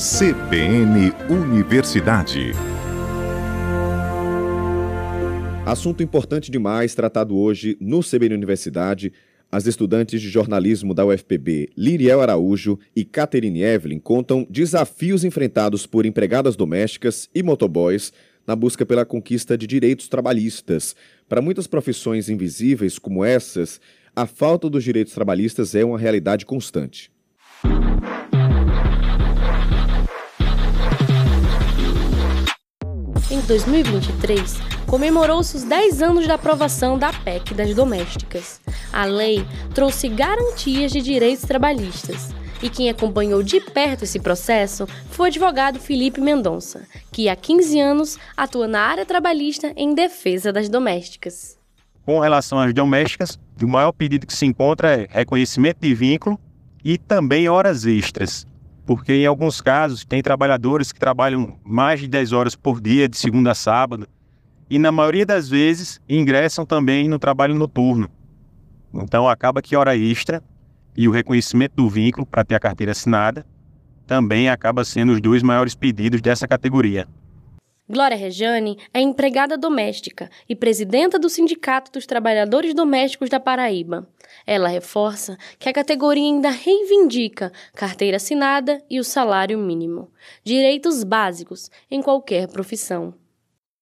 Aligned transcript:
CBN 0.00 1.12
Universidade. 1.28 2.52
Assunto 5.66 6.02
importante 6.02 6.50
demais 6.50 6.94
tratado 6.94 7.36
hoje 7.36 7.76
no 7.78 8.00
CBN 8.00 8.34
Universidade. 8.34 9.12
As 9.52 9.66
estudantes 9.66 10.22
de 10.22 10.30
jornalismo 10.30 10.94
da 10.94 11.04
UFPB, 11.04 11.68
Liriel 11.76 12.22
Araújo 12.22 12.78
e 12.96 13.04
Catherine 13.04 13.60
Evelyn, 13.60 13.98
contam 13.98 14.46
desafios 14.48 15.22
enfrentados 15.22 15.86
por 15.86 16.06
empregadas 16.06 16.56
domésticas 16.56 17.28
e 17.34 17.42
motoboys 17.42 18.10
na 18.46 18.56
busca 18.56 18.86
pela 18.86 19.04
conquista 19.04 19.58
de 19.58 19.66
direitos 19.66 20.08
trabalhistas. 20.08 20.96
Para 21.28 21.42
muitas 21.42 21.66
profissões 21.66 22.30
invisíveis 22.30 22.98
como 22.98 23.22
essas, 23.22 23.78
a 24.16 24.26
falta 24.26 24.70
dos 24.70 24.82
direitos 24.82 25.12
trabalhistas 25.12 25.74
é 25.74 25.84
uma 25.84 25.98
realidade 25.98 26.46
constante. 26.46 27.12
Em 33.30 33.40
2023, 33.42 34.58
comemorou-se 34.88 35.56
os 35.56 35.62
10 35.62 36.02
anos 36.02 36.26
da 36.26 36.34
aprovação 36.34 36.98
da 36.98 37.12
PEC 37.12 37.54
das 37.54 37.72
domésticas. 37.76 38.60
A 38.92 39.04
lei 39.04 39.46
trouxe 39.72 40.08
garantias 40.08 40.90
de 40.90 41.00
direitos 41.00 41.44
trabalhistas. 41.44 42.30
E 42.60 42.68
quem 42.68 42.90
acompanhou 42.90 43.40
de 43.40 43.60
perto 43.60 44.02
esse 44.02 44.18
processo 44.18 44.84
foi 45.10 45.26
o 45.26 45.28
advogado 45.28 45.78
Felipe 45.78 46.20
Mendonça, 46.20 46.82
que 47.12 47.28
há 47.28 47.36
15 47.36 47.78
anos 47.78 48.18
atua 48.36 48.66
na 48.66 48.80
área 48.80 49.06
trabalhista 49.06 49.72
em 49.76 49.94
defesa 49.94 50.52
das 50.52 50.68
domésticas. 50.68 51.56
Com 52.04 52.18
relação 52.18 52.58
às 52.58 52.74
domésticas, 52.74 53.38
o 53.62 53.68
maior 53.68 53.92
pedido 53.92 54.26
que 54.26 54.34
se 54.34 54.44
encontra 54.44 55.02
é 55.02 55.06
reconhecimento 55.08 55.78
de 55.80 55.94
vínculo 55.94 56.36
e 56.84 56.98
também 56.98 57.48
horas 57.48 57.86
extras 57.86 58.44
porque 58.90 59.14
em 59.14 59.24
alguns 59.24 59.60
casos 59.60 60.04
tem 60.04 60.20
trabalhadores 60.20 60.90
que 60.90 60.98
trabalham 60.98 61.56
mais 61.64 62.00
de 62.00 62.08
10 62.08 62.32
horas 62.32 62.56
por 62.56 62.80
dia, 62.80 63.08
de 63.08 63.16
segunda 63.16 63.52
a 63.52 63.54
sábado, 63.54 64.04
e 64.68 64.80
na 64.80 64.90
maioria 64.90 65.24
das 65.24 65.48
vezes 65.48 66.00
ingressam 66.08 66.66
também 66.66 67.08
no 67.08 67.16
trabalho 67.16 67.54
noturno. 67.54 68.10
Então 68.92 69.28
acaba 69.28 69.62
que 69.62 69.76
hora 69.76 69.96
extra 69.96 70.42
e 70.96 71.06
o 71.06 71.12
reconhecimento 71.12 71.76
do 71.76 71.88
vínculo 71.88 72.26
para 72.26 72.42
ter 72.42 72.56
a 72.56 72.58
carteira 72.58 72.90
assinada 72.90 73.46
também 74.08 74.48
acaba 74.48 74.84
sendo 74.84 75.12
os 75.12 75.20
dois 75.20 75.40
maiores 75.40 75.76
pedidos 75.76 76.20
dessa 76.20 76.48
categoria. 76.48 77.06
Glória 77.90 78.16
Rejane 78.16 78.78
é 78.94 79.00
empregada 79.00 79.58
doméstica 79.58 80.30
e 80.48 80.54
presidenta 80.54 81.18
do 81.18 81.28
Sindicato 81.28 81.90
dos 81.90 82.06
Trabalhadores 82.06 82.72
Domésticos 82.72 83.28
da 83.28 83.40
Paraíba. 83.40 84.06
Ela 84.46 84.68
reforça 84.68 85.36
que 85.58 85.68
a 85.68 85.72
categoria 85.72 86.22
ainda 86.22 86.50
reivindica 86.50 87.50
carteira 87.74 88.18
assinada 88.18 88.80
e 88.88 89.00
o 89.00 89.04
salário 89.04 89.58
mínimo, 89.58 90.08
direitos 90.44 91.02
básicos 91.02 91.68
em 91.90 92.00
qualquer 92.00 92.46
profissão. 92.46 93.12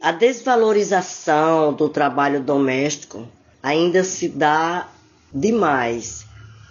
A 0.00 0.12
desvalorização 0.12 1.74
do 1.74 1.90
trabalho 1.90 2.40
doméstico 2.40 3.28
ainda 3.62 4.02
se 4.02 4.30
dá 4.30 4.88
demais, 5.30 6.24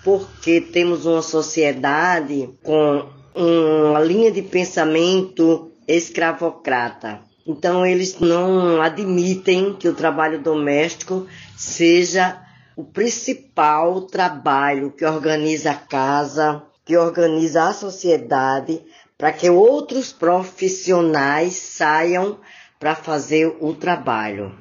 porque 0.04 0.60
temos 0.60 1.06
uma 1.06 1.22
sociedade 1.22 2.50
com 2.64 3.06
uma 3.36 4.00
linha 4.00 4.32
de 4.32 4.42
pensamento 4.42 5.70
escravocrata. 5.96 7.20
Então, 7.48 7.84
eles 7.84 8.20
não 8.20 8.80
admitem 8.80 9.74
que 9.74 9.88
o 9.88 9.96
trabalho 9.96 10.40
doméstico 10.40 11.26
seja 11.58 12.40
o 12.76 12.84
principal 12.84 14.02
trabalho 14.04 14.92
que 14.92 15.04
organiza 15.04 15.72
a 15.72 15.76
casa, 15.76 16.62
que 16.86 16.96
organiza 16.96 17.64
a 17.64 17.74
sociedade, 17.74 18.82
para 19.18 19.34
que 19.34 19.50
outros 19.50 20.14
profissionais 20.14 21.56
saiam 21.56 22.40
para 22.80 22.96
fazer 22.96 23.58
o 23.60 23.74
trabalho. 23.74 24.54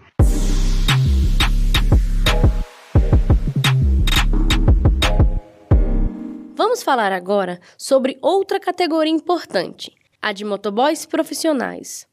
Vamos 6.56 6.82
falar 6.82 7.12
agora 7.12 7.60
sobre 7.76 8.18
outra 8.20 8.58
categoria 8.58 9.12
importante, 9.12 9.97
a 10.20 10.32
de 10.32 10.44
motoboys 10.44 11.06
profissionais. 11.06 12.06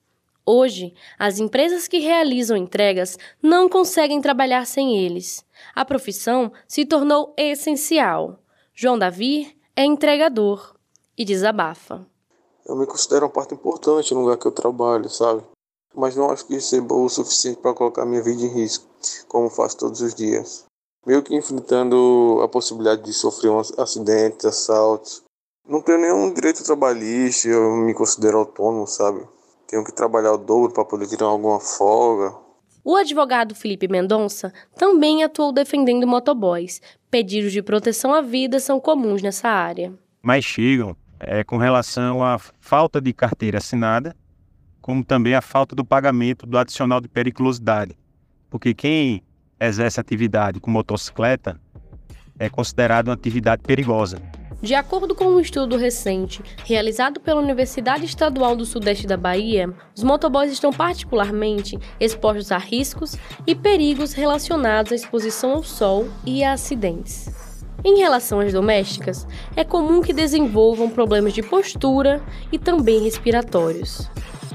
Hoje, 0.45 0.93
as 1.17 1.39
empresas 1.39 1.87
que 1.87 1.97
realizam 1.97 2.55
entregas 2.55 3.17
não 3.41 3.67
conseguem 3.67 4.21
trabalhar 4.21 4.65
sem 4.67 4.95
eles. 4.95 5.43
A 5.73 5.83
profissão 5.83 6.51
se 6.67 6.85
tornou 6.85 7.33
essencial. 7.35 8.39
João 8.73 8.99
Davi 8.99 9.57
é 9.75 9.83
entregador 9.83 10.75
e 11.17 11.25
desabafa. 11.25 12.05
Eu 12.63 12.75
me 12.75 12.85
considero 12.85 13.25
uma 13.25 13.31
parte 13.31 13.55
importante 13.55 14.13
no 14.13 14.21
lugar 14.21 14.37
que 14.37 14.45
eu 14.45 14.51
trabalho, 14.51 15.09
sabe? 15.09 15.43
Mas 15.95 16.15
não 16.15 16.29
acho 16.29 16.45
que 16.45 16.81
bom 16.81 17.05
o 17.05 17.09
suficiente 17.09 17.59
para 17.59 17.73
colocar 17.73 18.05
minha 18.05 18.21
vida 18.21 18.41
em 18.43 18.53
risco, 18.53 18.85
como 19.27 19.49
faço 19.49 19.77
todos 19.77 20.01
os 20.01 20.13
dias. 20.13 20.65
Meio 21.05 21.23
que 21.23 21.35
enfrentando 21.35 22.39
a 22.43 22.47
possibilidade 22.47 23.03
de 23.03 23.13
sofrer 23.13 23.49
um 23.49 23.59
acidentes, 23.59 24.45
assaltos, 24.45 25.23
não 25.67 25.81
tenho 25.81 25.99
nenhum 25.99 26.33
direito 26.33 26.63
trabalhista, 26.63 27.47
eu 27.47 27.75
me 27.75 27.93
considero 27.93 28.39
autônomo, 28.39 28.87
sabe? 28.87 29.21
Tenho 29.67 29.83
que 29.83 29.91
trabalhar 29.91 30.33
o 30.33 30.37
dobro 30.37 30.71
para 30.71 30.85
poder 30.85 31.07
tirar 31.07 31.25
alguma 31.25 31.59
folga. 31.59 32.35
O 32.83 32.95
advogado 32.95 33.55
Felipe 33.55 33.87
Mendonça 33.87 34.53
também 34.75 35.23
atuou 35.23 35.51
defendendo 35.51 36.05
motoboys. 36.05 36.79
Pedidos 37.09 37.51
de 37.51 37.63
proteção 37.63 38.13
à 38.13 38.21
vida 38.21 38.59
são 38.59 38.79
comuns 38.79 39.23
nessa 39.23 39.49
área. 39.49 39.91
Mas 40.21 40.45
chegam 40.45 40.95
é, 41.19 41.43
com 41.43 41.57
relação 41.57 42.23
à 42.23 42.37
falta 42.37 43.01
de 43.01 43.11
carteira 43.11 43.57
assinada, 43.57 44.15
como 44.81 45.03
também 45.03 45.33
a 45.33 45.41
falta 45.41 45.75
do 45.75 45.83
pagamento 45.83 46.45
do 46.45 46.59
adicional 46.59 47.01
de 47.01 47.07
periculosidade. 47.07 47.97
Porque 48.51 48.75
quem 48.75 49.23
exerce 49.59 49.99
atividade 49.99 50.59
com 50.59 50.69
motocicleta 50.69 51.59
é 52.37 52.49
considerado 52.49 53.07
uma 53.07 53.15
atividade 53.15 53.63
perigosa. 53.63 54.21
De 54.65 54.73
acordo 54.73 55.13
com 55.13 55.25
um 55.25 55.39
estudo 55.39 55.77
recente 55.77 56.41
realizado 56.63 57.19
pela 57.19 57.39
Universidade 57.39 58.03
Estadual 58.03 58.55
do 58.55 58.65
Sudeste 58.65 59.05
da 59.05 59.15
Bahia, 59.15 59.71
os 59.95 60.01
motoboys 60.01 60.51
estão 60.51 60.73
particularmente 60.73 61.77
expostos 61.99 62.51
a 62.51 62.57
riscos 62.57 63.15
e 63.45 63.53
perigos 63.53 64.13
relacionados 64.13 64.91
à 64.91 64.95
exposição 64.95 65.51
ao 65.51 65.63
sol 65.63 66.07
e 66.25 66.43
a 66.43 66.53
acidentes. 66.53 67.29
Em 67.83 67.99
relação 67.99 68.39
às 68.39 68.53
domésticas, 68.53 69.27
é 69.55 69.63
comum 69.63 70.01
que 70.01 70.11
desenvolvam 70.11 70.89
problemas 70.89 71.33
de 71.33 71.43
postura 71.43 72.19
e 72.51 72.57
também 72.57 73.03
respiratórios 73.03 74.09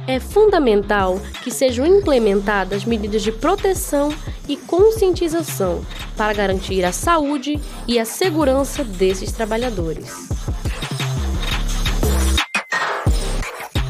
é 0.06 0.18
fundamental 0.18 1.20
que 1.42 1.50
sejam 1.50 1.86
implementadas 1.86 2.84
medidas 2.84 3.22
de 3.22 3.30
proteção 3.30 4.12
e 4.48 4.56
conscientização 4.56 5.84
para 6.20 6.34
garantir 6.34 6.84
a 6.84 6.92
saúde 6.92 7.58
e 7.88 7.98
a 7.98 8.04
segurança 8.04 8.84
desses 8.84 9.32
trabalhadores. 9.32 10.28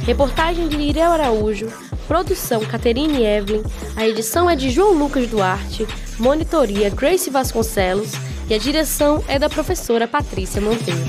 Reportagem 0.05 0.69
de 0.69 0.77
Irel 0.77 1.11
Araújo, 1.11 1.67
produção 2.07 2.61
Caterine 2.61 3.25
Evelyn, 3.25 3.65
a 3.97 4.07
edição 4.07 4.49
é 4.49 4.55
de 4.55 4.71
João 4.71 4.97
Lucas 4.97 5.27
Duarte, 5.27 5.85
monitoria 6.21 6.89
Grace 6.89 7.29
Vasconcelos 7.31 8.13
e 8.49 8.55
a 8.55 8.59
direção 8.59 9.25
é 9.27 9.37
da 9.37 9.51
professora 9.51 10.07
Patrícia 10.07 10.61
Monteiro. 10.61 11.01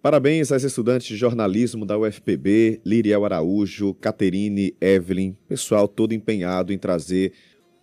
Parabéns 0.00 0.52
às 0.52 0.62
estudantes 0.62 1.08
de 1.08 1.16
jornalismo 1.16 1.84
da 1.84 1.98
UFPB, 1.98 2.82
Liriel 2.86 3.24
Araújo, 3.24 3.94
Caterine, 3.94 4.76
Evelyn, 4.80 5.36
pessoal 5.48 5.88
todo 5.88 6.14
empenhado 6.14 6.72
em 6.72 6.78
trazer 6.78 7.32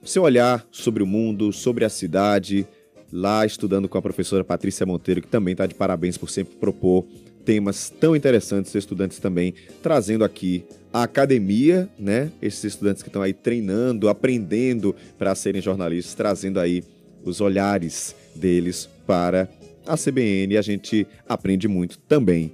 seu 0.08 0.24
olhar 0.24 0.66
sobre 0.72 1.04
o 1.04 1.08
mundo, 1.08 1.52
sobre 1.52 1.84
a 1.84 1.90
cidade, 1.90 2.68
lá 3.12 3.46
estudando 3.46 3.90
com 3.90 3.98
a 3.98 4.02
professora 4.02 4.44
Patrícia 4.44 4.86
Monteiro, 4.86 5.22
que 5.22 5.28
também 5.28 5.52
está 5.52 5.66
de 5.66 5.76
parabéns 5.76 6.18
por 6.18 6.30
sempre 6.30 6.56
propor 6.56 7.06
temas 7.46 7.90
tão 7.90 8.16
interessantes, 8.16 8.74
estudantes 8.76 9.20
também 9.20 9.54
trazendo 9.82 10.24
aqui 10.24 10.66
a 10.92 11.04
academia, 11.04 11.90
né? 11.98 12.32
Esses 12.42 12.64
estudantes 12.64 13.02
que 13.02 13.10
estão 13.10 13.22
aí 13.22 13.34
treinando, 13.34 14.10
aprendendo 14.10 14.96
para 15.18 15.34
serem 15.36 15.62
jornalistas, 15.62 16.14
trazendo 16.14 16.60
aí 16.60 16.84
os 17.24 17.40
olhares 17.40 18.16
deles 18.36 18.90
para 19.06 19.50
a 19.86 19.96
CBN 19.98 20.58
a 20.58 20.62
gente 20.62 21.08
aprende 21.28 21.68
muito 21.68 21.98
também 22.00 22.54